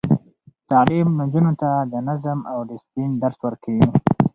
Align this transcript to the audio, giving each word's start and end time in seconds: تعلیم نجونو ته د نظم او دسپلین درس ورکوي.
تعلیم 0.69 1.07
نجونو 1.19 1.53
ته 1.61 1.71
د 1.91 1.93
نظم 2.07 2.39
او 2.51 2.59
دسپلین 2.69 3.11
درس 3.21 3.37
ورکوي. 3.45 3.85